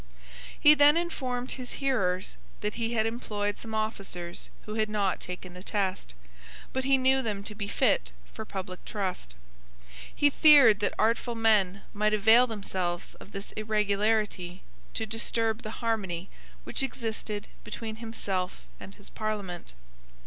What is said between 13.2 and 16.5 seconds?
this irregularity to disturb the harmony